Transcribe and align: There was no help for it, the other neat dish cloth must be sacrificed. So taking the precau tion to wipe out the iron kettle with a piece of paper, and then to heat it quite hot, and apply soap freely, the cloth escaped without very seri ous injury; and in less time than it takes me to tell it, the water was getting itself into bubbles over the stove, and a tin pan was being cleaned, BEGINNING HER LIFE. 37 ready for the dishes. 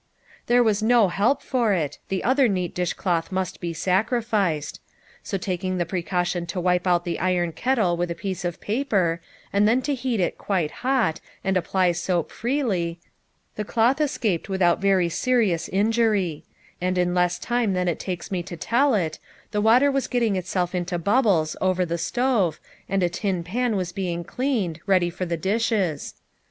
There 0.47 0.63
was 0.63 0.81
no 0.81 1.09
help 1.09 1.43
for 1.43 1.73
it, 1.73 1.99
the 2.09 2.23
other 2.23 2.47
neat 2.47 2.73
dish 2.73 2.93
cloth 2.93 3.31
must 3.31 3.59
be 3.61 3.71
sacrificed. 3.71 4.81
So 5.21 5.37
taking 5.37 5.77
the 5.77 5.85
precau 5.85 6.25
tion 6.25 6.47
to 6.47 6.59
wipe 6.59 6.87
out 6.87 7.05
the 7.05 7.19
iron 7.19 7.51
kettle 7.51 7.95
with 7.95 8.09
a 8.09 8.15
piece 8.15 8.43
of 8.43 8.59
paper, 8.59 9.21
and 9.53 9.67
then 9.67 9.83
to 9.83 9.93
heat 9.93 10.19
it 10.19 10.39
quite 10.39 10.71
hot, 10.81 11.19
and 11.43 11.55
apply 11.55 11.91
soap 11.91 12.31
freely, 12.31 12.99
the 13.57 13.63
cloth 13.63 14.01
escaped 14.01 14.49
without 14.49 14.81
very 14.81 15.07
seri 15.07 15.53
ous 15.53 15.69
injury; 15.69 16.45
and 16.81 16.97
in 16.97 17.13
less 17.13 17.37
time 17.37 17.73
than 17.73 17.87
it 17.87 17.99
takes 17.99 18.31
me 18.31 18.41
to 18.41 18.57
tell 18.57 18.95
it, 18.95 19.19
the 19.51 19.61
water 19.61 19.91
was 19.91 20.07
getting 20.07 20.35
itself 20.35 20.73
into 20.73 20.97
bubbles 20.97 21.55
over 21.61 21.85
the 21.85 21.99
stove, 21.99 22.59
and 22.89 23.03
a 23.03 23.07
tin 23.09 23.43
pan 23.43 23.75
was 23.75 23.91
being 23.91 24.23
cleaned, 24.23 24.79
BEGINNING 24.79 24.79
HER 24.79 24.79
LIFE. 24.79 24.89
37 24.89 24.91
ready 24.93 25.09
for 25.11 25.25
the 25.27 25.37
dishes. 25.37 26.15